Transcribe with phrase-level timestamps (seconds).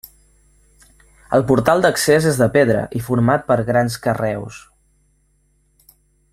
[1.37, 4.61] El portal d'accés és de pedra i format per grans carreus.